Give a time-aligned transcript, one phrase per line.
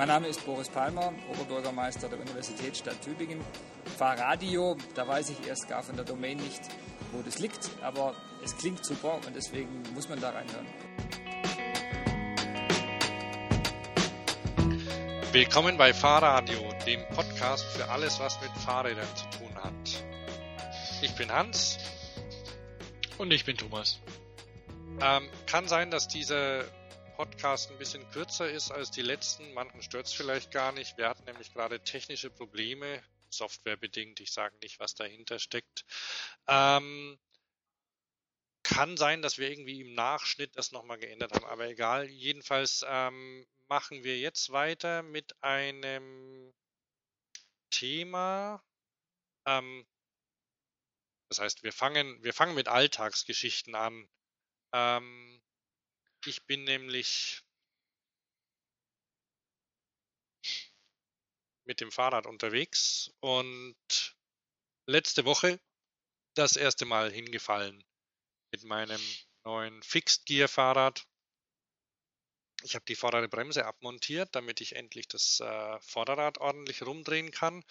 [0.00, 3.38] Mein Name ist Boris Palmer, Oberbürgermeister der Universitätsstadt Tübingen.
[3.98, 6.62] Fahrradio, da weiß ich erst gar von der Domain nicht,
[7.12, 10.66] wo das liegt, aber es klingt super und deswegen muss man da reinhören.
[15.32, 20.02] Willkommen bei Fahrradio, dem Podcast für alles, was mit Fahrrädern zu tun hat.
[21.02, 21.76] Ich bin Hans.
[23.18, 24.00] Und ich bin Thomas.
[25.02, 26.64] Ähm, kann sein, dass dieser
[27.20, 29.52] Podcast ein bisschen kürzer ist als die letzten.
[29.52, 30.96] Manchen stört es vielleicht gar nicht.
[30.96, 34.20] Wir hatten nämlich gerade technische Probleme, softwarebedingt.
[34.20, 35.84] Ich sage nicht, was dahinter steckt.
[36.46, 37.18] Ähm,
[38.62, 42.08] kann sein, dass wir irgendwie im Nachschnitt das nochmal geändert haben, aber egal.
[42.08, 46.54] Jedenfalls ähm, machen wir jetzt weiter mit einem
[47.68, 48.64] Thema.
[49.44, 49.86] Ähm,
[51.28, 54.08] das heißt, wir fangen, wir fangen mit Alltagsgeschichten an.
[54.72, 55.42] Ähm,
[56.26, 57.42] ich bin nämlich
[61.64, 64.16] mit dem Fahrrad unterwegs und
[64.86, 65.60] letzte Woche
[66.34, 67.84] das erste Mal hingefallen
[68.52, 69.00] mit meinem
[69.44, 71.06] neuen Fixed Gear Fahrrad.
[72.62, 77.64] Ich habe die vordere Bremse abmontiert, damit ich endlich das äh, Vorderrad ordentlich rumdrehen kann.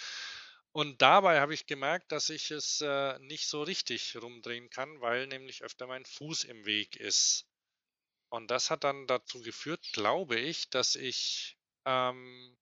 [0.71, 5.27] Und dabei habe ich gemerkt, dass ich es äh, nicht so richtig rumdrehen kann, weil
[5.27, 7.48] nämlich öfter mein Fuß im Weg ist.
[8.29, 12.57] Und das hat dann dazu geführt, glaube ich, dass ich ähm,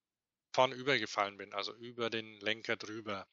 [0.54, 3.28] vorn übergefallen bin, also über den Lenker drüber.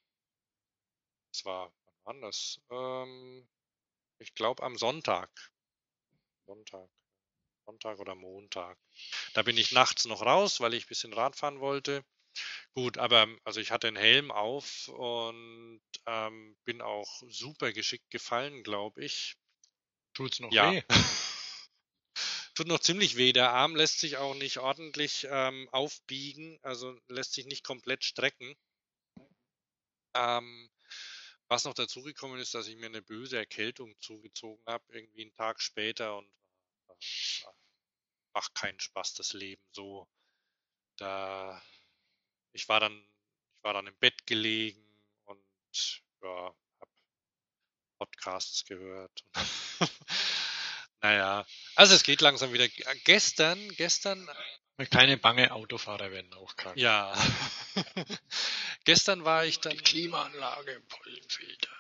[1.32, 2.60] Das war, wann war das?
[2.70, 3.48] Ähm,
[4.20, 5.30] ich glaube am Sonntag.
[6.46, 6.90] Sonntag.
[7.66, 8.78] Sonntag oder Montag.
[9.34, 12.06] Da bin ich nachts noch raus, weil ich ein bisschen Radfahren wollte.
[12.74, 18.64] Gut, aber also ich hatte einen Helm auf und ähm, bin auch super geschickt gefallen,
[18.64, 19.36] glaube ich.
[20.14, 20.72] Tut's noch ja.
[20.72, 20.84] weh?
[22.56, 23.34] tut noch ziemlich weh.
[23.34, 28.56] Der Arm lässt sich auch nicht ordentlich ähm, aufbiegen, also lässt sich nicht komplett strecken.
[30.16, 30.72] Ähm,
[31.48, 35.62] was noch dazugekommen ist, dass ich mir eine böse Erkältung zugezogen habe, irgendwie einen Tag
[35.62, 36.32] später und
[36.90, 36.94] äh,
[38.34, 40.08] macht keinen Spaß, das Leben so.
[40.98, 41.62] Da
[42.54, 43.06] ich war dann,
[43.54, 44.82] ich war dann im Bett gelegen
[45.26, 46.90] und ja, hab
[48.00, 49.26] Podcasts gehört.
[51.06, 51.46] Naja,
[51.76, 52.68] also es geht langsam wieder.
[53.04, 54.28] Gestern, gestern.
[54.90, 56.76] Keine bange Autofahrer werden auch krank.
[56.78, 57.14] Ja.
[58.86, 59.74] gestern war ich dann.
[59.74, 61.78] Die Klimaanlage im Pollenfilter.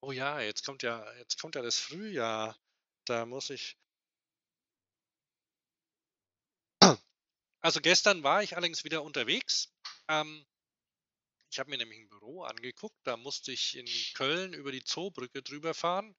[0.00, 2.58] Oh ja, jetzt kommt ja, jetzt kommt ja das Frühjahr.
[3.04, 3.76] Da muss ich.
[7.60, 9.74] Also gestern war ich allerdings wieder unterwegs.
[10.08, 10.46] Ähm,
[11.50, 12.96] ich habe mir nämlich ein Büro angeguckt.
[13.04, 16.16] Da musste ich in Köln über die Zoobrücke drüber fahren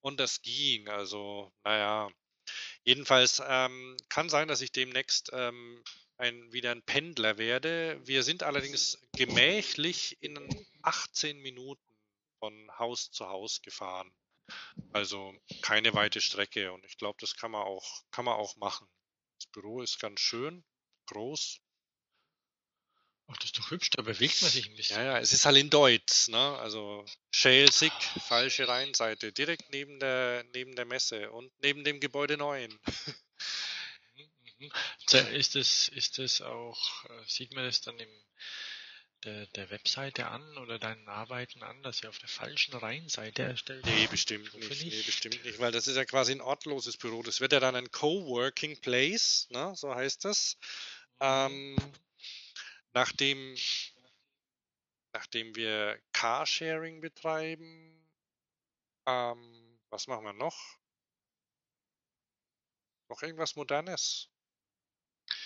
[0.00, 0.88] und das ging.
[0.88, 2.10] Also, naja.
[2.84, 5.82] Jedenfalls ähm, kann sein, dass ich demnächst ähm,
[6.16, 8.00] ein, wieder ein Pendler werde.
[8.04, 10.38] Wir sind allerdings gemächlich in
[10.82, 11.82] 18 Minuten
[12.38, 14.10] von Haus zu Haus gefahren.
[14.92, 18.88] Also keine weite Strecke und ich glaube, das kann man auch, kann man auch machen.
[19.38, 20.64] Das Büro ist ganz schön,
[21.06, 21.60] groß,
[23.30, 24.96] Ach, das ist doch hübsch, da bewegt man sich ein bisschen.
[24.96, 26.58] Ja, ja, es ist halt in Deutsch, ne?
[26.58, 27.92] Also Schelsig,
[28.26, 32.78] falsche Rheinseite, direkt neben der, neben der Messe und neben dem Gebäude 9.
[34.60, 34.72] Mhm.
[35.34, 38.08] Ist das, ist das auch, äh, sieht man das dann im,
[39.24, 43.84] der, der Webseite an oder deinen Arbeiten an, dass sie auf der falschen Rheinseite erstellt
[43.86, 44.84] Nee, bestimmt nicht, nicht.
[44.84, 47.22] Nee, bestimmt nicht, weil das ist ja quasi ein ortloses Büro.
[47.22, 49.72] Das wird ja dann ein Coworking Place, ne?
[49.76, 50.56] so heißt das.
[51.20, 51.26] Mhm.
[51.26, 51.92] Ähm,
[52.94, 53.56] Nachdem,
[55.12, 58.08] nachdem wir Carsharing betreiben,
[59.06, 60.78] ähm, was machen wir noch?
[63.08, 64.28] Noch irgendwas Modernes?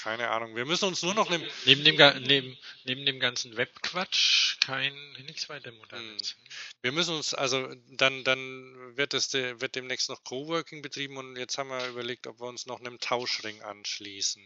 [0.01, 0.55] Keine Ahnung.
[0.57, 5.49] Wir müssen uns nur noch neben neben dem neben, neben dem ganzen Webquatsch kein nichts
[5.49, 6.33] weiter modernes.
[6.33, 6.45] Hm.
[6.83, 11.59] Wir müssen uns also dann dann wird es wird demnächst noch Coworking betrieben und jetzt
[11.59, 14.43] haben wir überlegt, ob wir uns noch einem Tauschring anschließen.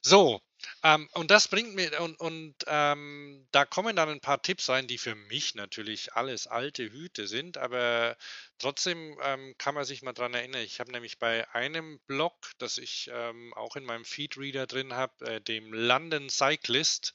[0.00, 0.42] So,
[0.82, 4.86] ähm, und das bringt mir, und, und ähm, da kommen dann ein paar Tipps rein,
[4.86, 8.16] die für mich natürlich alles alte Hüte sind, aber
[8.58, 10.62] trotzdem ähm, kann man sich mal dran erinnern.
[10.62, 15.24] Ich habe nämlich bei einem Blog, das ich ähm, auch in meinem Feedreader drin habe,
[15.26, 17.14] äh, dem London Cyclist,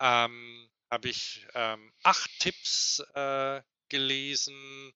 [0.00, 4.92] ähm, habe ich ähm, acht Tipps äh, gelesen,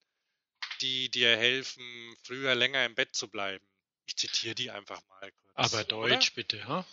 [0.81, 3.65] die dir helfen, früher länger im Bett zu bleiben.
[4.07, 5.73] Ich zitiere die einfach mal kurz.
[5.73, 6.35] Aber Deutsch oder?
[6.35, 6.85] bitte, ha?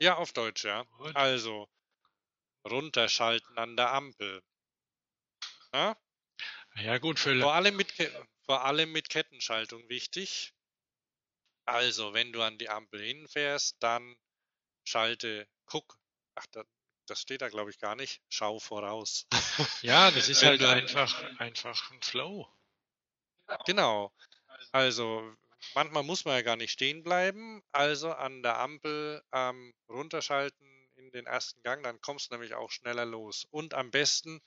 [0.00, 0.82] Ja, auf Deutsch, ja.
[0.98, 1.14] Gut.
[1.16, 1.68] Also,
[2.68, 4.42] runterschalten an der Ampel.
[5.72, 5.96] Ja,
[6.76, 7.92] ja gut, für vor allem, mit,
[8.44, 10.52] vor allem mit Kettenschaltung wichtig.
[11.64, 14.16] Also, wenn du an die Ampel hinfährst, dann
[14.84, 15.98] schalte, guck.
[16.34, 16.64] Ach, da,
[17.06, 18.22] das steht da glaube ich gar nicht.
[18.28, 19.26] Schau voraus.
[19.82, 22.46] Ja, das ist halt einfach, einfach ein Flow.
[23.64, 24.14] Genau.
[24.72, 25.34] Also
[25.74, 27.62] manchmal muss man ja gar nicht stehen bleiben.
[27.72, 30.66] Also an der Ampel ähm, runterschalten
[30.96, 33.46] in den ersten Gang, dann kommst du nämlich auch schneller los.
[33.50, 34.40] Und am besten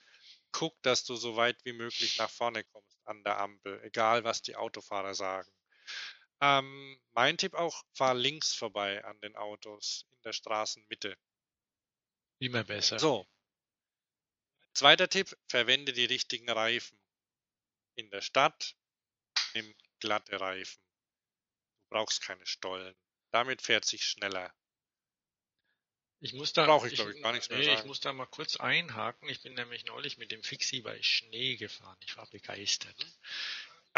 [0.51, 4.41] guck, dass du so weit wie möglich nach vorne kommst an der Ampel, egal was
[4.41, 5.51] die Autofahrer sagen.
[6.41, 11.17] Ähm, mein Tipp auch, fahr links vorbei an den Autos in der Straßenmitte.
[12.39, 12.97] Immer besser.
[12.99, 13.27] So.
[14.73, 16.97] Zweiter Tipp, verwende die richtigen Reifen.
[17.95, 18.75] In der Stadt
[19.53, 20.81] nimm glatte Reifen.
[21.89, 22.95] Brauchst keine Stollen.
[23.31, 24.53] Damit fährt sich schneller.
[26.21, 27.87] Ich muss da, Brauche ich, glaub ich, gar nichts mehr nee, ich sagen.
[27.87, 29.29] muss da mal kurz einhaken.
[29.29, 31.97] Ich bin nämlich neulich mit dem Fixie bei Schnee gefahren.
[32.01, 33.05] Ich war begeistert.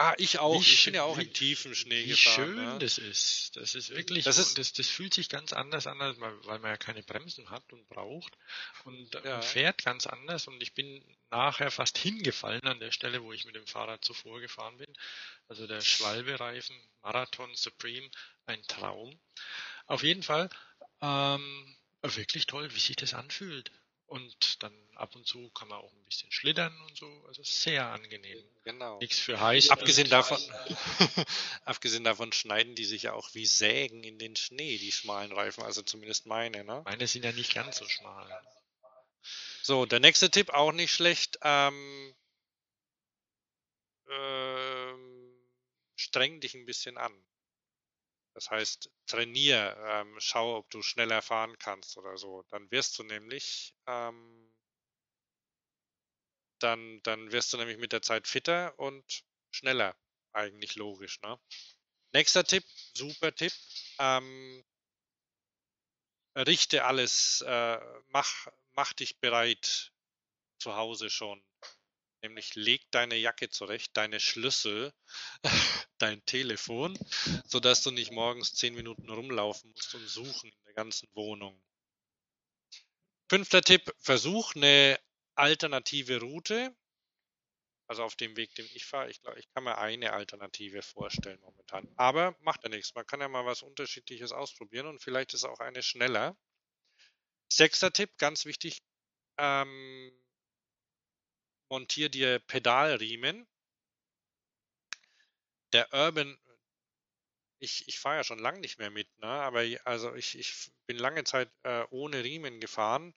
[0.03, 0.55] Ah, ich auch.
[0.63, 2.35] Wie ich bin ja auch wie- im tiefen Schnee Wie gefahren.
[2.35, 2.79] schön ne?
[2.79, 3.55] das ist.
[3.55, 6.77] Das ist wirklich, Das ist- das, das fühlt sich ganz anders an, weil man ja
[6.77, 8.35] keine Bremsen hat und braucht
[8.85, 9.21] und Ja.
[9.33, 13.45] man fährt ganz anders und ich bin nachher fast hingefallen an der Stelle, wo ich
[13.45, 14.91] mit dem Fahrrad zuvor gefahren bin.
[15.47, 18.09] Also der Schwalbe-Reifen Marathon Supreme,
[18.47, 19.19] ein Traum.
[19.85, 20.49] Auf jeden Fall
[21.01, 23.71] ähm, wirklich toll, wie sich das anfühlt.
[24.11, 27.07] Und dann ab und zu kann man auch ein bisschen schlittern und so.
[27.29, 28.43] Also sehr angenehm.
[28.65, 28.99] Genau.
[28.99, 29.69] Nichts für heiß.
[29.69, 30.37] Abgesehen davon,
[31.63, 35.63] abgesehen davon schneiden die sich ja auch wie Sägen in den Schnee, die schmalen Reifen,
[35.63, 36.81] also zumindest meine, ne?
[36.83, 38.29] Meine sind ja nicht ganz so schmal.
[39.63, 41.39] So, der nächste Tipp auch nicht schlecht.
[41.43, 42.13] Ähm,
[44.09, 45.33] ähm,
[45.95, 47.13] streng dich ein bisschen an.
[48.33, 52.43] Das heißt, trainier, ähm, schau, ob du schneller fahren kannst oder so.
[52.49, 54.53] Dann wirst du nämlich, ähm,
[56.59, 59.95] dann, dann wirst du nämlich mit der Zeit fitter und schneller.
[60.33, 61.37] Eigentlich logisch, ne?
[62.13, 62.63] Nächster Tipp,
[62.93, 63.53] super Tipp.
[63.99, 64.63] Ähm,
[66.35, 69.91] richte alles, äh, mach, mach dich bereit
[70.59, 71.43] zu Hause schon.
[72.21, 74.93] Nämlich leg deine Jacke zurecht, deine Schlüssel,
[75.97, 76.97] dein Telefon,
[77.45, 81.59] sodass du nicht morgens zehn Minuten rumlaufen musst und suchen in der ganzen Wohnung.
[83.29, 84.99] Fünfter Tipp, versuch eine
[85.35, 86.75] alternative Route.
[87.87, 91.39] Also auf dem Weg, den ich fahre, ich glaube, ich kann mir eine Alternative vorstellen
[91.41, 91.87] momentan.
[91.97, 92.93] Aber macht ja nichts.
[92.93, 96.37] Man kann ja mal was Unterschiedliches ausprobieren und vielleicht ist auch eine schneller.
[97.51, 98.81] Sechster Tipp, ganz wichtig,
[99.37, 100.11] ähm,
[101.71, 103.47] montier dir Pedalriemen.
[105.73, 106.37] Der Urban,
[107.59, 109.27] ich, ich fahre ja schon lange nicht mehr mit, ne?
[109.27, 113.13] aber also ich, ich bin lange Zeit äh, ohne Riemen gefahren,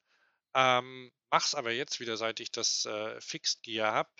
[0.54, 4.10] ähm, mach's aber jetzt wieder, seit ich das äh, Fixed Gear habe.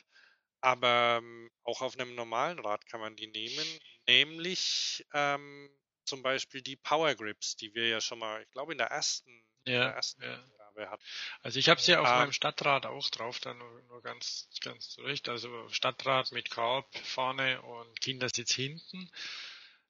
[0.63, 5.71] Aber ähm, auch auf einem normalen Rad kann man die nehmen, nämlich ähm,
[6.07, 9.31] zum Beispiel die Power Grips, die wir ja schon mal, ich glaube in der ersten,
[9.31, 10.45] in Ja, der ersten ja.
[10.75, 11.03] Ausgabe hatten.
[11.43, 14.49] Also ich habe es ja auf Ähm, meinem Stadtrad auch drauf, da nur, nur ganz,
[14.61, 15.29] ganz zurecht.
[15.29, 19.11] Also Stadtrad mit Korb vorne und Kindersitz hinten.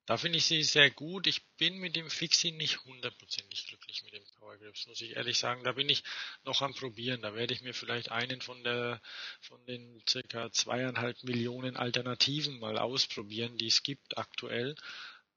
[0.07, 1.27] Da finde ich sie sehr gut.
[1.27, 5.39] Ich bin mit dem Fixie nicht hundertprozentig glücklich mit dem Power Grips, muss ich ehrlich
[5.39, 5.65] sagen.
[5.65, 6.05] Da bin ich
[6.45, 7.23] noch am probieren.
[7.23, 9.01] Da werde ich mir vielleicht einen von der
[9.41, 14.75] von den circa zweieinhalb Millionen Alternativen mal ausprobieren, die es gibt aktuell.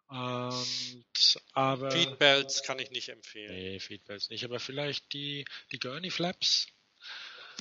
[0.09, 1.05] Und,
[1.53, 3.51] aber Feedbelts kann ich nicht empfehlen.
[3.53, 6.67] Nee, Feedbells nicht, aber vielleicht die, die Gurney Flaps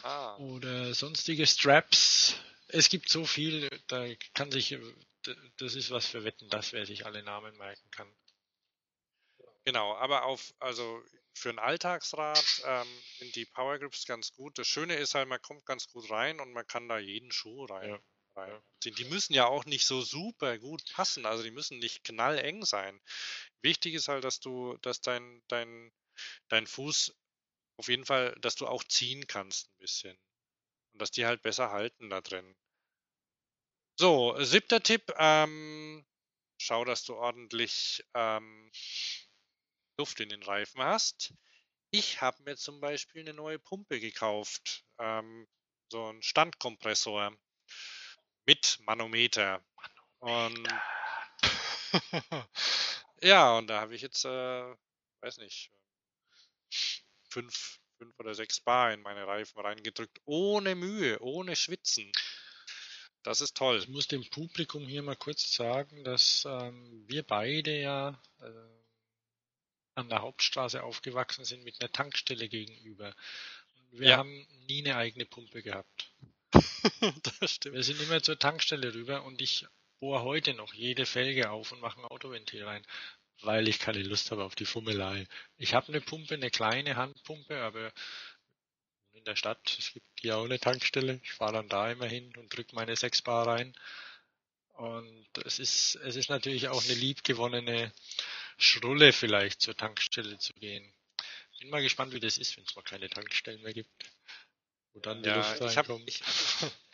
[0.04, 2.36] Ah, oder sonstige Straps.
[2.68, 4.76] Es gibt so viel, da kann sich,
[5.56, 8.08] das ist was für Wetten, das wer sich alle Namen merken kann.
[9.64, 11.02] genau, aber auf, also
[11.34, 12.86] für ein Alltagsrad ähm,
[13.18, 14.58] sind die Power Grips ganz gut.
[14.58, 17.64] Das Schöne ist halt, man kommt ganz gut rein und man kann da jeden Schuh
[17.66, 17.90] rein.
[17.90, 17.98] Ja,
[18.84, 22.64] Die, die müssen ja auch nicht so super gut passen, also die müssen nicht knalleng
[22.64, 23.00] sein.
[23.62, 25.92] Wichtig ist halt, dass du, dass dein, dein,
[26.48, 27.14] dein Fuß
[27.78, 30.18] auf jeden Fall, dass du auch ziehen kannst ein bisschen.
[30.92, 32.56] Und dass die halt besser halten da drin.
[33.98, 36.04] So, siebter Tipp, ähm,
[36.58, 38.70] schau, dass du ordentlich ähm,
[39.98, 41.34] Luft in den Reifen hast.
[41.90, 44.84] Ich habe mir zum Beispiel eine neue Pumpe gekauft.
[44.98, 45.46] Ähm,
[45.90, 47.36] so ein Standkompressor
[48.46, 49.62] mit Manometer.
[50.20, 50.68] Und
[53.22, 54.74] ja, und da habe ich jetzt, äh,
[55.20, 55.70] weiß nicht,
[57.28, 60.20] fünf, fünf oder sechs Bar in meine Reifen reingedrückt.
[60.24, 62.10] Ohne Mühe, ohne Schwitzen.
[63.22, 63.78] Das ist toll.
[63.78, 68.50] Ich muss dem Publikum hier mal kurz sagen, dass ähm, wir beide ja äh,
[69.96, 73.14] an der Hauptstraße aufgewachsen sind mit einer Tankstelle gegenüber.
[73.74, 74.16] Und wir Ja.
[74.18, 76.12] haben nie eine eigene Pumpe gehabt.
[77.40, 77.74] das stimmt.
[77.74, 79.66] Wir sind immer zur Tankstelle rüber und ich
[80.00, 82.86] bohre heute noch jede Felge auf und mache ein Autoventil rein.
[83.42, 85.26] weil ich keine Lust habe auf die Fummelei.
[85.58, 87.92] Ich habe eine Pumpe, eine kleine Handpumpe, aber
[89.12, 91.20] in der Stadt, es gibt hier auch eine Tankstelle.
[91.22, 93.74] Ich fahre dann da immer hin und drücke meine 6 Bar rein.
[94.74, 97.92] Und es ist, es ist natürlich auch eine liebgewonnene
[98.58, 100.92] Schrulle vielleicht zur Tankstelle zu gehen.
[101.60, 104.12] Bin mal gespannt, wie das ist, wenn es mal keine Tankstellen mehr gibt.
[104.92, 106.08] Wo dann die ja, Luft reinkommt.
[106.08, 106.85] Ich habe ich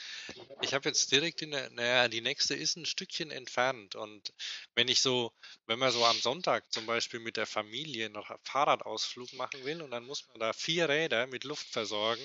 [0.72, 3.94] hab jetzt direkt in der, naja, die nächste ist ein Stückchen entfernt.
[3.94, 4.32] Und
[4.74, 5.32] wenn ich so,
[5.66, 9.82] wenn man so am Sonntag zum Beispiel mit der Familie noch einen Fahrradausflug machen will
[9.82, 12.24] und dann muss man da vier Räder mit Luft versorgen,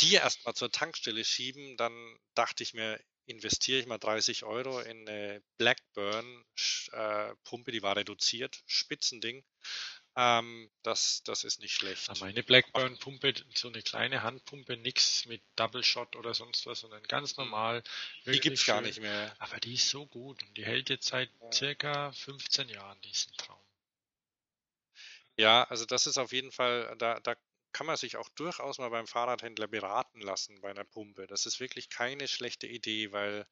[0.00, 1.92] die erstmal zur Tankstelle schieben, dann
[2.34, 8.62] dachte ich mir, investiere ich mal 30 Euro in eine Blackburn-Pumpe, äh, die war reduziert,
[8.66, 9.44] Spitzending.
[10.20, 12.10] Ähm, das, das ist nicht schlecht.
[12.18, 17.36] meine Blackburn-Pumpe, so eine kleine Handpumpe, nix mit Double Shot oder sonst was, sondern ganz
[17.36, 17.44] hm.
[17.44, 17.84] normal.
[18.26, 18.74] Die gibt's schön.
[18.74, 19.32] gar nicht mehr.
[19.38, 21.52] Aber die ist so gut und die hält jetzt seit ja.
[21.52, 23.60] circa 15 Jahren diesen Traum.
[25.36, 27.36] Ja, also das ist auf jeden Fall, da, da
[27.70, 31.28] kann man sich auch durchaus mal beim Fahrradhändler beraten lassen bei einer Pumpe.
[31.28, 33.46] Das ist wirklich keine schlechte Idee, weil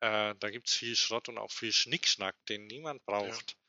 [0.00, 3.50] äh, da gibt es viel Schrott und auch viel Schnickschnack, den niemand braucht.
[3.50, 3.65] Ja.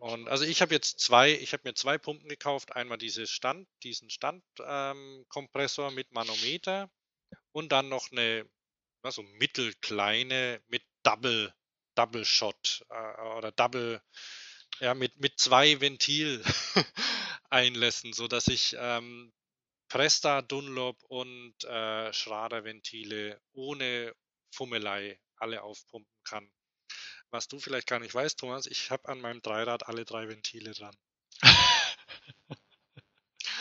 [0.00, 2.74] Und also ich habe jetzt zwei, ich habe mir zwei Pumpen gekauft.
[2.74, 6.90] Einmal diese Stand, diesen Standkompressor ähm, mit Manometer
[7.52, 8.48] und dann noch eine
[9.02, 11.52] also mittelkleine mit Double,
[11.94, 14.00] Double Shot äh, oder Double,
[14.80, 16.42] ja, mit, mit zwei Ventil
[17.50, 19.32] Einlässen, so dass ich ähm,
[19.88, 24.14] Presta, Dunlop und äh, Schrader Ventile ohne
[24.54, 26.50] Fummelei alle aufpumpen kann.
[27.32, 30.72] Was du vielleicht gar nicht weißt, Thomas, ich habe an meinem Dreirad alle drei Ventile
[30.72, 30.96] dran.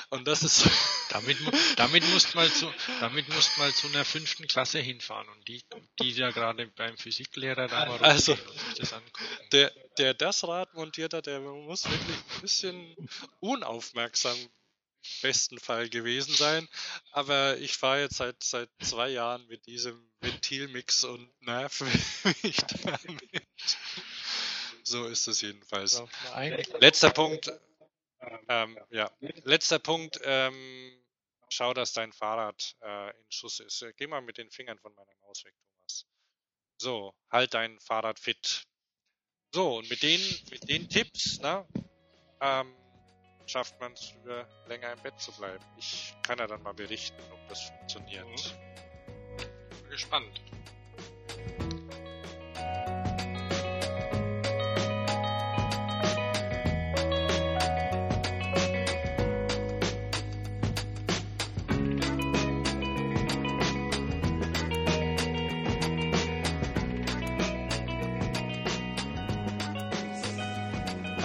[0.10, 0.70] Und das ist.
[1.12, 1.38] damit,
[1.76, 5.64] damit musst mal zu, damit musst mal zu einer fünften Klasse hinfahren und die,
[6.00, 8.38] die ja gerade beim Physiklehrer da mal also,
[8.78, 9.26] das angucken.
[9.52, 12.96] Der, der das Rad montiert hat, der muss wirklich ein bisschen
[13.40, 14.38] unaufmerksam
[15.22, 16.68] besten Fall gewesen sein.
[17.12, 21.82] Aber ich fahre jetzt seit, seit zwei Jahren mit diesem Ventilmix und nerv
[22.44, 23.48] mich damit.
[24.84, 26.04] So ist es jedenfalls.
[26.80, 27.52] Letzter Punkt.
[28.48, 29.12] Ähm, ja,
[29.44, 30.20] letzter Punkt.
[30.24, 31.02] Ähm,
[31.50, 33.86] schau, dass dein Fahrrad äh, in Schuss ist.
[33.98, 36.06] Geh mal mit den Fingern von meiner Maus weg, Thomas.
[36.78, 38.68] So, halt dein Fahrrad fit.
[39.54, 41.68] So, und mit den, mit den Tipps, ne,
[42.40, 42.74] ähm,
[43.52, 44.14] schafft man es
[44.68, 45.64] länger im Bett zu bleiben.
[45.78, 48.26] Ich kann ja dann mal berichten, ob das funktioniert.
[48.26, 49.78] Mhm.
[49.82, 50.42] Bin gespannt.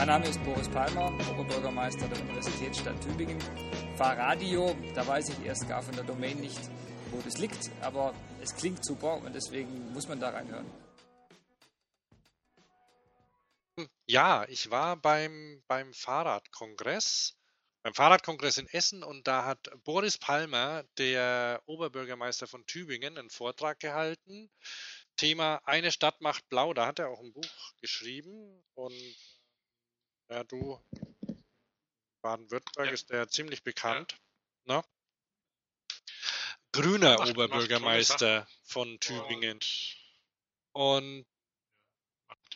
[0.06, 3.40] Mein Name ist Boris Palmer, Oberbürgermeister der Universitätsstadt Tübingen.
[3.96, 6.60] Fahrradio, da weiß ich erst gar von der Domain nicht,
[7.10, 10.70] wo das liegt, aber es klingt super und deswegen muss man da reinhören.
[14.06, 17.36] Ja, ich war beim, beim Fahrradkongress,
[17.82, 23.80] beim Fahrradkongress in Essen und da hat Boris Palmer, der Oberbürgermeister von Tübingen, einen Vortrag
[23.80, 24.52] gehalten.
[25.16, 28.94] Thema Eine Stadt macht blau, da hat er auch ein Buch geschrieben und
[30.28, 30.80] ja, du,
[32.22, 32.92] Baden-Württemberg ja.
[32.92, 34.18] ist der ziemlich bekannt.
[34.66, 34.78] Ja.
[34.78, 34.84] Ne?
[36.72, 39.60] Grüner macht, Oberbürgermeister macht von Tübingen.
[40.72, 41.26] Und, und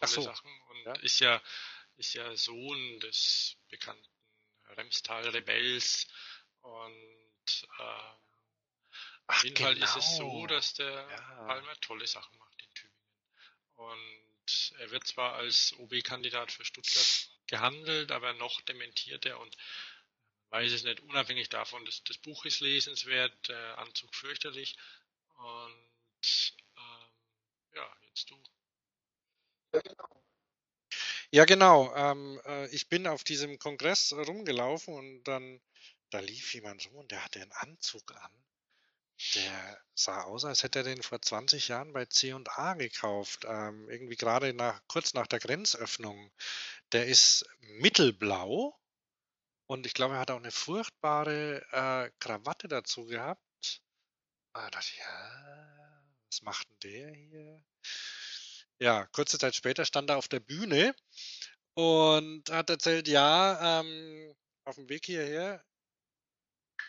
[0.01, 0.23] ach so.
[0.23, 0.93] Sachen und ja?
[1.01, 1.41] ist ja
[2.01, 4.09] ist ja Sohn des bekannten
[4.71, 6.09] Remstal-Rebells
[6.63, 8.21] und äh,
[9.27, 9.69] auf jeden genau.
[9.69, 10.47] Fall ist es so, genau.
[10.47, 11.45] dass der ja.
[11.47, 13.05] Palmer tolle Sachen macht in Tübingen.
[13.75, 19.57] Und er wird zwar als OB-Kandidat für Stuttgart gehandelt, aber noch dementiert er und
[20.51, 24.77] weiß es nicht, unabhängig davon, dass das Buch ist lesenswert, der Anzug fürchterlich
[25.37, 27.11] und ähm,
[27.75, 28.43] ja, jetzt du.
[31.33, 31.95] Ja, genau.
[31.95, 35.61] Ähm, äh, ich bin auf diesem Kongress rumgelaufen und dann
[36.11, 38.33] da lief jemand rum und der hatte einen Anzug an.
[39.35, 43.45] Der sah aus, als hätte er den vor 20 Jahren bei C&A gekauft.
[43.47, 46.33] Ähm, irgendwie gerade nach, kurz nach der Grenzöffnung.
[46.93, 48.79] Der ist mittelblau
[49.67, 53.83] und ich glaube, er hat auch eine furchtbare äh, Krawatte dazu gehabt.
[54.53, 57.65] Ah, da dachte ich, ja, was macht denn der hier?
[58.79, 60.95] Ja, kurze Zeit später stand er auf der Bühne
[61.75, 64.35] und hat erzählt, ja, ähm,
[64.65, 65.63] auf dem Weg hierher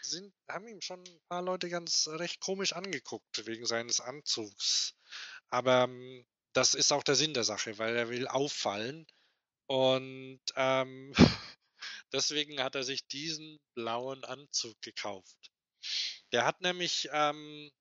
[0.04, 4.96] sind, haben ihm schon ein paar Leute ganz recht komisch angeguckt wegen seines Anzugs.
[5.50, 9.08] Aber ähm, das ist auch der Sinn der Sache, weil er will auffallen
[9.68, 11.14] Und ähm,
[12.14, 15.52] deswegen hat er sich diesen blauen Anzug gekauft.
[16.34, 17.72] Der hat nämlich, ähm,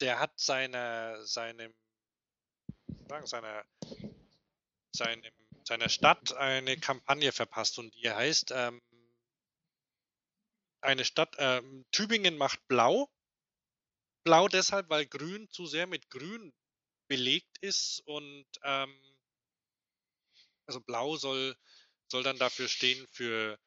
[0.00, 1.74] der hat seine, seinem,
[3.08, 3.64] sagen, seiner,
[4.94, 5.22] seinem,
[5.64, 8.82] seiner Stadt eine Kampagne verpasst und die heißt, ähm,
[10.86, 13.10] eine Stadt, ähm, Tübingen macht blau.
[14.24, 16.52] Blau deshalb, weil grün zu sehr mit grün
[17.08, 18.94] belegt ist und ähm,
[20.66, 21.56] also blau soll,
[22.08, 23.58] soll dann dafür stehen für,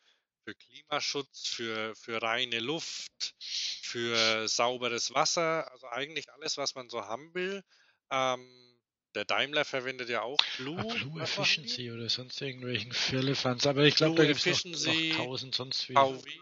[0.44, 7.06] für Klimaschutz, für, für reine Luft, für sauberes Wasser, also eigentlich alles, was man so
[7.06, 7.64] haben will.
[8.12, 8.76] Ähm,
[9.16, 10.78] der Daimler verwendet ja auch Blue.
[10.78, 15.16] Ah, Blue Efficiency oder sonst irgendwelchen Firlefanz, aber ich glaube, da gibt es noch, noch
[15.18, 15.94] tausend sonst wie.
[15.94, 16.40] VW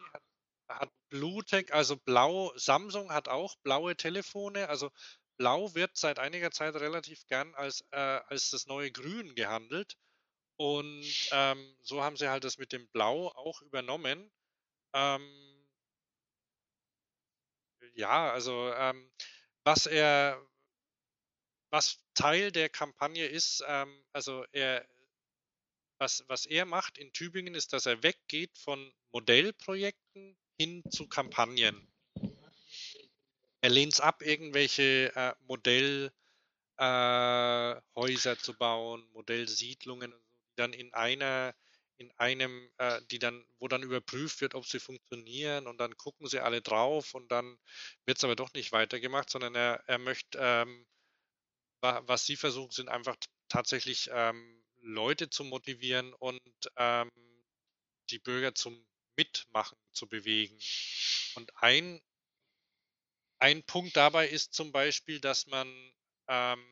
[0.69, 4.91] hat, Bluetech, also blau, Samsung hat auch blaue Telefone, also
[5.37, 9.95] Blau wird seit einiger Zeit relativ gern als, äh, als das neue Grün gehandelt.
[10.57, 14.31] Und ähm, so haben sie halt das mit dem Blau auch übernommen.
[14.93, 15.65] Ähm,
[17.93, 19.11] ja, also ähm,
[19.63, 20.41] was er,
[21.71, 24.87] was Teil der Kampagne ist, ähm, also er,
[25.99, 31.87] was, was er macht in Tübingen ist, dass er weggeht von Modellprojekten hin zu Kampagnen.
[33.61, 36.11] Er lehnt es ab, irgendwelche äh, Modellhäuser
[36.77, 40.13] äh, zu bauen, Modellsiedlungen,
[40.55, 41.55] dann in einer,
[41.97, 46.27] in einem, äh, die dann, wo dann überprüft wird, ob sie funktionieren und dann gucken
[46.27, 47.57] sie alle drauf und dann
[48.05, 50.87] wird es aber doch nicht weitergemacht, sondern er, er möchte, ähm,
[51.81, 53.15] was sie versuchen, sind einfach
[53.49, 56.39] tatsächlich ähm, Leute zu motivieren und
[56.77, 57.11] ähm,
[58.09, 58.86] die Bürger zum
[59.17, 60.57] Mitmachen zu bewegen.
[61.35, 62.01] Und ein
[63.39, 65.67] ein Punkt dabei ist zum Beispiel, dass man
[66.27, 66.65] ähm,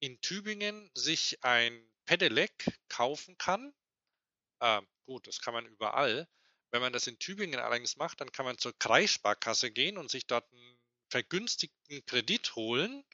[0.00, 2.52] in Tübingen sich ein Pedelec
[2.88, 3.72] kaufen kann.
[4.60, 6.28] Ähm, gut, das kann man überall.
[6.70, 10.26] Wenn man das in Tübingen allerdings macht, dann kann man zur Kreissparkasse gehen und sich
[10.26, 10.78] dort einen
[11.10, 13.04] vergünstigten Kredit holen.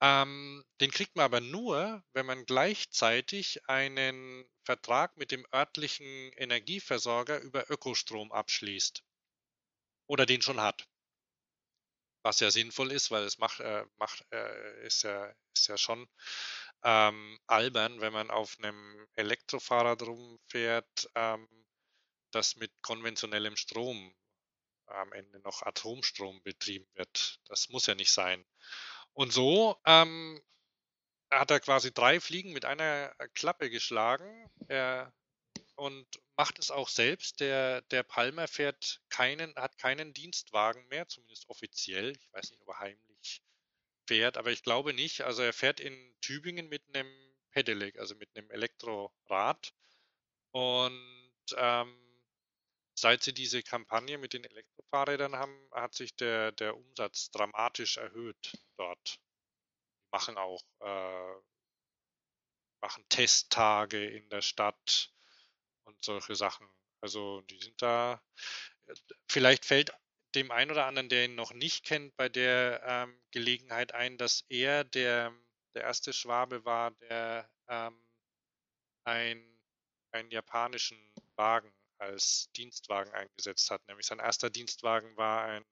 [0.00, 7.40] Ähm, den kriegt man aber nur, wenn man gleichzeitig einen Vertrag mit dem örtlichen Energieversorger
[7.40, 9.02] über Ökostrom abschließt.
[10.06, 10.86] Oder den schon hat
[12.22, 16.08] was ja sinnvoll ist, weil es macht, äh, macht äh, ist, ja, ist ja schon
[16.82, 21.48] ähm, albern, wenn man auf einem Elektrofahrrad rumfährt, ähm,
[22.30, 24.14] das mit konventionellem Strom
[24.86, 27.40] am Ende noch Atomstrom betrieben wird.
[27.46, 28.44] Das muss ja nicht sein.
[29.18, 30.40] Und so ähm,
[31.28, 34.48] hat er quasi drei Fliegen mit einer Klappe geschlagen.
[34.68, 35.12] Er
[35.74, 37.40] und macht es auch selbst.
[37.40, 42.12] Der, der Palmer fährt keinen, hat keinen Dienstwagen mehr, zumindest offiziell.
[42.16, 43.42] Ich weiß nicht, ob er heimlich
[44.06, 45.22] fährt, aber ich glaube nicht.
[45.22, 47.12] Also er fährt in Tübingen mit einem
[47.50, 49.74] Pedelec, also mit einem Elektrorad.
[50.52, 52.22] Und ähm,
[52.94, 54.44] seit sie diese Kampagne mit den
[54.88, 59.20] Elektrofahrrädern haben, hat sich der, der Umsatz dramatisch erhöht dort.
[60.00, 61.34] Die machen auch äh,
[62.80, 65.12] machen Testtage in der Stadt
[65.84, 66.68] und solche Sachen.
[67.00, 68.22] Also die sind da,
[69.28, 69.92] vielleicht fällt
[70.34, 74.44] dem einen oder anderen, der ihn noch nicht kennt, bei der ähm, Gelegenheit ein, dass
[74.48, 75.34] er der,
[75.74, 77.98] der erste Schwabe war, der ähm,
[79.04, 79.60] ein,
[80.12, 80.98] einen japanischen
[81.36, 83.86] Wagen als Dienstwagen eingesetzt hat.
[83.88, 85.64] Nämlich sein erster Dienstwagen war ein,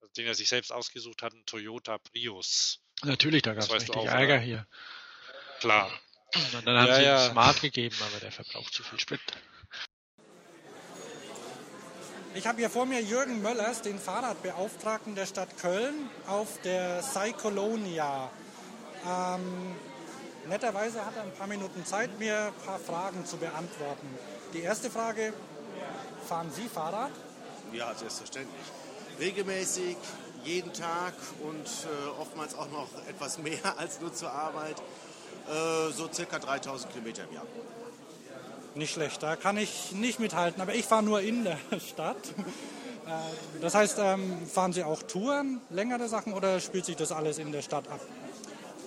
[0.00, 2.82] also den er sich selbst ausgesucht hat, ein Toyota Prius.
[3.02, 4.42] Natürlich, da gab es richtig auch, Ärger oder?
[4.42, 4.66] hier.
[5.60, 5.90] Klar.
[6.34, 7.30] Und dann haben ja, sie ja.
[7.30, 9.20] Smart gegeben, aber der verbraucht zu viel Sprit.
[12.32, 18.30] Ich habe hier vor mir Jürgen Möllers, den Fahrradbeauftragten der Stadt Köln, auf der Cycolonia.
[19.04, 19.74] Ähm,
[20.48, 24.06] netterweise hat er ein paar Minuten Zeit, mir ein paar Fragen zu beantworten.
[24.54, 25.32] Die erste Frage,
[26.30, 27.10] fahren Sie Fahrrad?
[27.72, 28.62] Ja, selbstverständlich.
[29.18, 29.96] Regelmäßig,
[30.44, 31.12] jeden Tag
[31.42, 34.76] und äh, oftmals auch noch etwas mehr als nur zur Arbeit.
[34.78, 37.46] Äh, so circa 3000 Kilometer im Jahr.
[38.76, 42.28] Nicht schlecht, da kann ich nicht mithalten, aber ich fahre nur in der Stadt.
[42.28, 47.38] Äh, das heißt, ähm, fahren Sie auch Touren, längere Sachen oder spielt sich das alles
[47.38, 47.98] in der Stadt ab?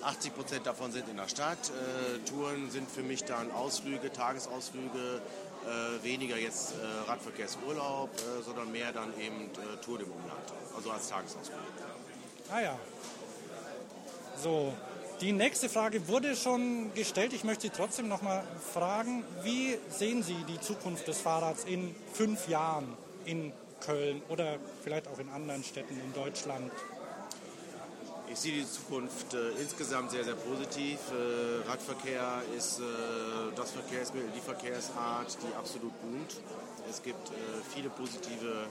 [0.04, 1.58] 80 Prozent davon sind in der Stadt.
[1.70, 5.20] Äh, Touren sind für mich dann Ausflüge, Tagesausflüge,
[5.64, 10.90] äh, weniger jetzt äh, Radverkehrsurlaub, äh, sondern mehr dann eben äh, Tour im Umland, also
[10.90, 11.58] als Tagesausflug.
[12.50, 12.78] Ah ja.
[14.42, 14.74] So,
[15.20, 17.32] die nächste Frage wurde schon gestellt.
[17.32, 21.94] Ich möchte Sie trotzdem noch mal fragen, wie sehen Sie die Zukunft des Fahrrads in
[22.12, 26.70] fünf Jahren in Köln oder vielleicht auch in anderen Städten in Deutschland?
[28.34, 30.98] Ich sehe die Zukunft äh, insgesamt sehr, sehr positiv.
[31.12, 32.82] Äh, Radverkehr ist äh,
[33.54, 36.42] das Verkehrsmittel, die Verkehrsart, die absolut boomt.
[36.90, 37.32] Es gibt äh,
[37.72, 38.66] viele positive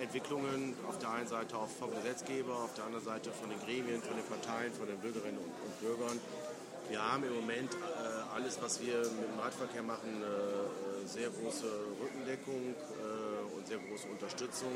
[0.00, 4.00] Entwicklungen, auf der einen Seite auch vom Gesetzgeber, auf der anderen Seite von den Gremien,
[4.00, 6.18] von den Parteien, von den Bürgerinnen und, und Bürgern.
[6.88, 11.68] Wir haben im Moment äh, alles, was wir mit dem Radverkehr machen, äh, sehr große
[12.00, 14.72] Rückendeckung äh, und sehr große Unterstützung.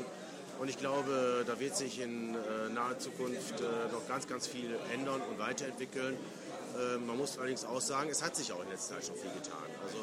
[0.59, 4.77] Und ich glaube, da wird sich in äh, naher Zukunft äh, noch ganz, ganz viel
[4.93, 6.15] ändern und weiterentwickeln.
[6.15, 9.31] Äh, man muss allerdings auch sagen, es hat sich auch in letzter Zeit schon viel
[9.31, 9.57] getan.
[9.83, 9.97] Also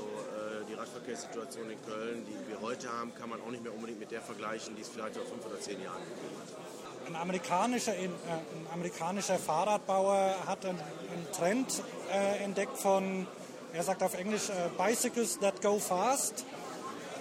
[0.68, 4.10] die Radverkehrssituation in Köln, die wir heute haben, kann man auch nicht mehr unbedingt mit
[4.10, 7.06] der vergleichen, die es vielleicht vor fünf oder zehn Jahren gegeben hat.
[7.06, 13.26] Ein amerikanischer, ein amerikanischer Fahrradbauer hat einen, einen Trend äh, entdeckt von,
[13.74, 16.46] er sagt auf Englisch, äh, Bicycles that go fast.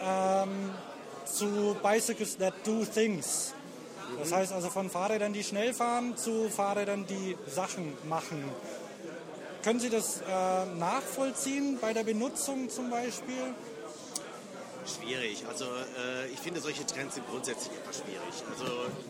[0.02, 0.72] Ähm,
[1.34, 3.54] zu Bicycles that do things.
[4.19, 8.43] Das heißt also von Fahrrädern, die schnell fahren, zu Fahrrädern, die Sachen machen.
[9.63, 13.54] Können Sie das äh, nachvollziehen bei der Benutzung zum Beispiel?
[14.86, 15.46] Schwierig.
[15.48, 18.43] Also äh, ich finde solche Trends sind grundsätzlich immer schwierig.
[18.52, 18.65] Also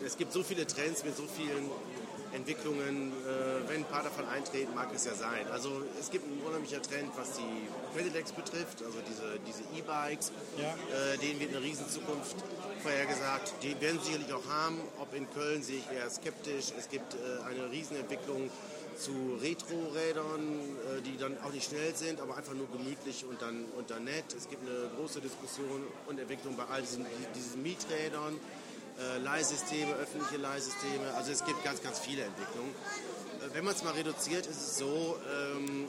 [0.06, 1.70] es gibt so viele Trends mit so vielen
[2.34, 5.46] Entwicklungen, äh, wenn ein paar davon eintreten, mag es ja sein.
[5.52, 10.74] Also es gibt einen unheimlicher Trend, was die Pedelecs betrifft, also diese diese E-Bikes, ja.
[11.14, 12.36] äh, denen wird eine riesen Zukunft
[12.82, 13.54] vorhergesagt.
[13.62, 14.80] Die werden sie sicherlich auch haben.
[14.98, 16.72] Ob in Köln sehe ich eher skeptisch.
[16.78, 18.50] Es gibt äh, eine Riesenentwicklung
[18.96, 23.64] zu Retro-Rädern, äh, die dann auch nicht schnell sind, aber einfach nur gemütlich und dann,
[23.76, 24.24] und dann nett.
[24.36, 28.38] Es gibt eine große Diskussion und Entwicklung bei all diesen, diesen Mieträdern
[28.98, 31.14] äh, Leihsysteme, öffentliche Leihsysteme.
[31.16, 32.70] Also es gibt ganz, ganz viele Entwicklungen.
[32.70, 35.18] Äh, wenn man es mal reduziert, ist es so,
[35.56, 35.88] ähm,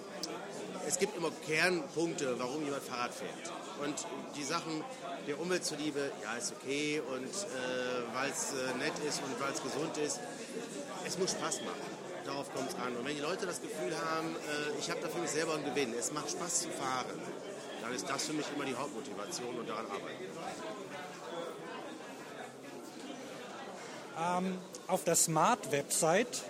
[0.87, 3.51] es gibt immer Kernpunkte, warum jemand Fahrrad fährt.
[3.83, 4.83] Und die Sachen
[5.27, 9.51] der Umwelt zuliebe, ja, ist okay und äh, weil es äh, nett ist und weil
[9.51, 10.19] es gesund ist,
[11.05, 12.05] es muss Spaß machen.
[12.25, 12.95] Darauf kommt es an.
[12.95, 15.65] Und wenn die Leute das Gefühl haben, äh, ich habe da für mich selber einen
[15.65, 17.19] Gewinn, es macht Spaß zu fahren,
[17.81, 20.25] dann ist das für mich immer die Hauptmotivation und daran arbeiten.
[24.17, 26.43] Ähm, auf der Smart-Website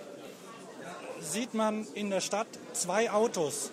[1.20, 3.70] sieht man in der Stadt zwei Autos.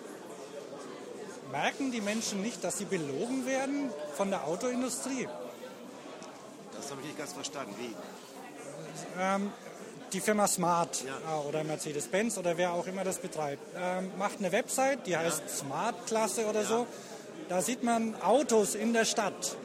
[1.52, 5.28] Merken die Menschen nicht, dass sie belogen werden von der Autoindustrie?
[6.76, 7.74] Das habe ich nicht ganz verstanden.
[7.78, 7.94] Wie?
[9.20, 9.52] Ähm,
[10.12, 11.36] die Firma Smart ja.
[11.36, 15.42] Äh, oder Mercedes-Benz oder wer auch immer das betreibt, ähm, macht eine Website, die heißt
[15.46, 15.48] ja.
[15.48, 16.66] Smart-Klasse oder ja.
[16.66, 16.86] so.
[17.48, 19.56] Da sieht man Autos in der Stadt.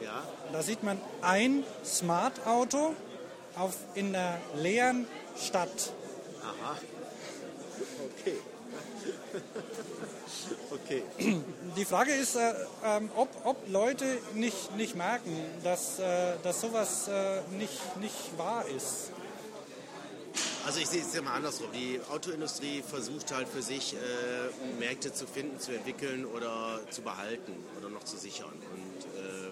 [0.52, 2.94] Da sieht man ein Smart-Auto
[3.60, 5.92] auf, in der leeren Stadt.
[6.42, 6.78] Aha.
[8.18, 8.36] Okay.
[10.70, 11.02] okay.
[11.76, 17.08] Die Frage ist, äh, äh, ob, ob Leute nicht, nicht merken, dass, äh, dass sowas
[17.08, 19.12] äh, nicht, nicht wahr ist.
[20.64, 21.68] Also ich sehe es ja mal andersrum.
[21.72, 23.98] Die Autoindustrie versucht halt für sich äh,
[24.78, 28.52] Märkte zu finden, zu entwickeln oder zu behalten oder noch zu sichern.
[28.52, 28.89] Und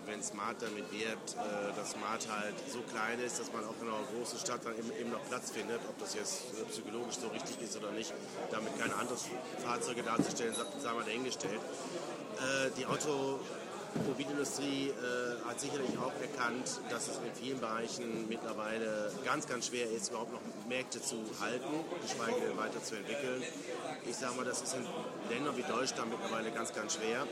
[0.08, 3.88] wenn Smart damit wirbt, äh, dass Smart halt so klein ist, dass man auch in
[3.88, 7.28] einer großen Stadt dann eben, eben noch Platz findet, ob das jetzt äh, psychologisch so
[7.28, 8.12] richtig ist oder nicht,
[8.50, 9.20] damit keine anderen
[9.62, 11.60] Fahrzeuge darzustellen, sagen wir dahingestellt.
[12.40, 13.38] Äh, die Auto
[13.96, 19.90] Automobilindustrie äh, hat sicherlich auch erkannt, dass es in vielen Bereichen mittlerweile ganz, ganz schwer
[19.90, 23.42] ist, überhaupt noch Märkte zu halten, geschweige denn weiterzuentwickeln.
[24.06, 24.86] Ich sage mal, das ist in
[25.30, 27.26] Ländern wie Deutschland mittlerweile ganz, ganz schwer.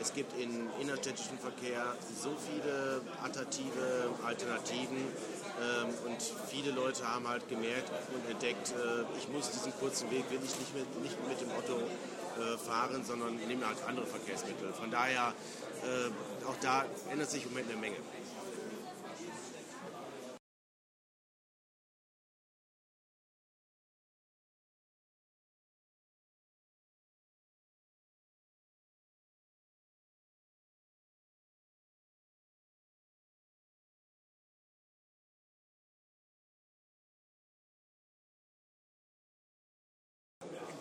[0.00, 7.48] Es gibt im innerstädtischen Verkehr so viele attraktive Alternativen ähm, und viele Leute haben halt
[7.48, 11.40] gemerkt und entdeckt, äh, ich muss diesen kurzen Weg will ich nicht mit, nicht mit
[11.40, 14.72] dem Auto äh, fahren, sondern nehme halt andere Verkehrsmittel.
[14.72, 15.34] Von daher
[15.82, 17.96] äh, auch da ändert sich im Moment eine Menge.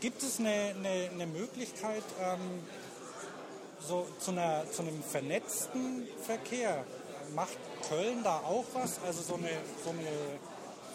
[0.01, 2.39] Gibt es eine, eine, eine Möglichkeit, ähm,
[3.79, 6.83] so zu, einer, zu einem vernetzten Verkehr.
[7.35, 8.99] Macht Köln da auch was?
[9.05, 9.51] Also so eine,
[9.83, 10.39] so eine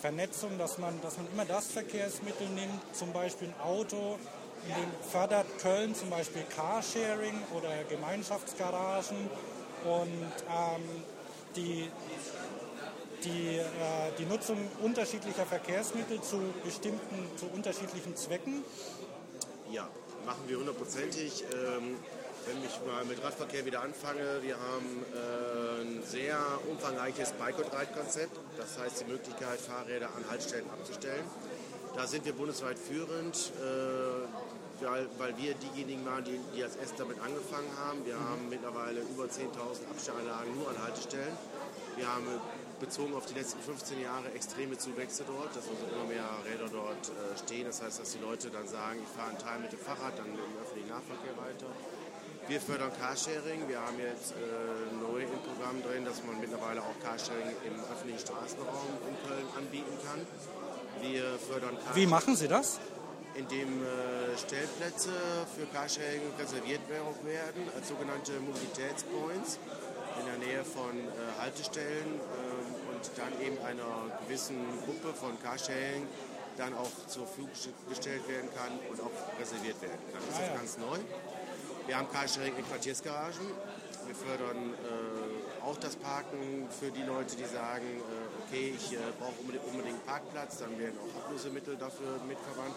[0.01, 4.19] Vernetzung, dass man, dass man immer das Verkehrsmittel nimmt, zum Beispiel ein Auto,
[4.65, 9.31] in dem fördert Köln zum Beispiel Carsharing oder Gemeinschaftsgaragen
[9.85, 10.83] und ähm,
[11.55, 11.89] die,
[13.27, 13.63] die, äh,
[14.19, 18.65] die Nutzung unterschiedlicher Verkehrsmittel zu bestimmten, zu unterschiedlichen Zwecken?
[19.71, 19.89] Ja,
[20.25, 21.45] machen wir hundertprozentig.
[21.53, 21.97] Ähm
[22.47, 26.39] wenn ich mal mit Radverkehr wieder anfange, wir haben äh, ein sehr
[26.71, 28.39] umfangreiches Bike- und Ride-Konzept.
[28.57, 31.25] Das heißt die Möglichkeit, Fahrräder an Haltestellen abzustellen.
[31.97, 37.01] Da sind wir bundesweit führend, äh, weil, weil wir diejenigen waren, die, die als erst
[37.01, 38.07] damit angefangen haben.
[38.07, 41.37] Wir haben mittlerweile über 10.000 Abstellanlagen nur an Haltestellen.
[41.97, 42.27] Wir haben
[42.81, 47.09] bezogen auf die letzten 15 Jahre extreme Zuwächse dort, dass also immer mehr Räder dort
[47.09, 47.67] äh, stehen.
[47.67, 50.27] Das heißt, dass die Leute dann sagen, ich fahre einen Teil mit dem Fahrrad, dann
[50.27, 51.67] im öffentlichen Nahverkehr weiter.
[52.49, 53.67] Wir fördern Carsharing.
[53.67, 54.39] Wir haben jetzt äh,
[55.03, 59.97] neu im Programm drin, dass man mittlerweile auch Carsharing im öffentlichen Straßenraum in Köln anbieten
[60.07, 60.23] kann.
[61.03, 61.97] Wir fördern Carsharing.
[61.97, 62.79] Wie machen Sie das?
[63.35, 65.11] Indem äh, Stellplätze
[65.59, 69.59] für Carsharing reserviert werden als sogenannte Mobilitätspoints
[70.21, 72.46] in der Nähe von äh, Haltestellen ähm,
[72.97, 76.07] und dann eben einer gewissen Gruppe von Carsharing
[76.57, 77.51] dann auch zur Verfügung
[77.89, 80.23] gestellt werden kann und auch reserviert werden kann.
[80.31, 80.99] Das ist Ah, ganz neu.
[81.87, 83.47] Wir haben Carsharing in Quartiersgaragen.
[84.07, 88.99] Wir fördern äh, auch das Parken für die Leute, die sagen, äh, okay, ich äh,
[89.19, 90.59] brauche unbedingt, unbedingt einen Parkplatz.
[90.59, 92.75] Dann werden auch Ablösemittel dafür mitverwandt.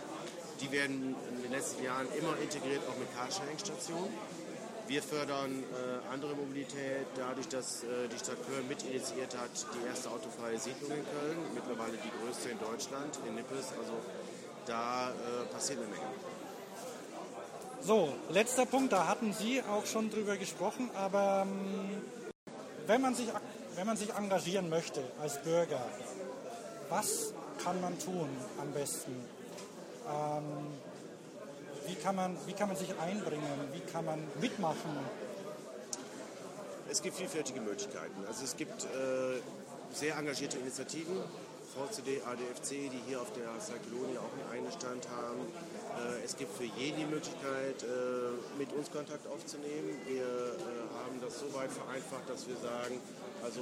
[0.59, 4.11] Die werden in den letzten Jahren immer integriert, auch mit Carsharing-Stationen.
[4.89, 9.87] Wir fördern äh, andere Mobilität dadurch, dass äh, die Stadt Köln mit initiiert hat, die
[9.87, 13.67] erste autofreie Siedlung in Köln, mittlerweile die größte in Deutschland, in Nippes.
[13.79, 13.93] Also
[14.65, 16.01] da äh, passiert eine Menge.
[17.81, 22.01] So, letzter Punkt, da hatten Sie auch schon drüber gesprochen, aber ähm,
[22.87, 23.27] wenn, man sich,
[23.75, 25.85] wenn man sich engagieren möchte als Bürger,
[26.89, 28.27] was kann man tun
[28.59, 29.13] am besten?
[30.07, 30.88] Ähm,
[31.89, 33.43] wie, kann man, wie kann man sich einbringen?
[33.73, 34.97] Wie kann man mitmachen?
[36.89, 38.25] Es gibt vielfältige Möglichkeiten.
[38.27, 39.41] Also es gibt äh,
[39.91, 41.17] sehr engagierte Initiativen,
[41.73, 45.41] VCD, ADFC, die hier auf der Cyclonie auch einen Einstand haben.
[45.97, 49.89] Äh, es gibt für jeden die Möglichkeit, äh, mit uns Kontakt aufzunehmen.
[50.07, 52.99] Wir äh, haben das so weit vereinfacht, dass wir sagen,
[53.43, 53.61] also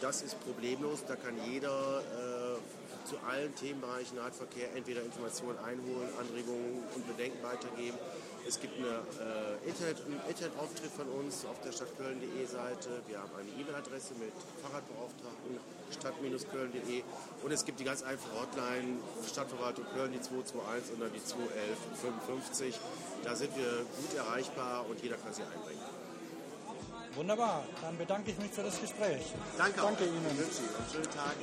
[0.00, 2.43] das ist problemlos, da kann jeder äh,
[3.04, 7.98] zu allen Themenbereichen Radverkehr entweder Informationen einholen, Anregungen und Bedenken weitergeben.
[8.46, 13.00] Es gibt eine, äh, Internet, einen Internetauftritt von uns auf der Stadtköln.de Seite.
[13.06, 15.56] Wir haben eine E-Mail-Adresse mit Fahrradbeauftragten
[15.90, 17.02] stadt-köln.de
[17.42, 21.78] und es gibt die ganz einfache Hotline Stadtverwaltung Köln, die 221 und dann die 211
[22.02, 22.80] 55.
[23.22, 25.80] Da sind wir gut erreichbar und jeder kann sie einbringen.
[27.14, 29.32] Wunderbar, dann bedanke ich mich für das Gespräch.
[29.56, 30.06] Danke, Danke auch.
[30.06, 30.26] Ihnen.
[30.32, 31.36] Ich wünsche Ihnen einen schönen Tag.